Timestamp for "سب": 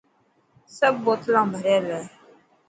0.77-0.93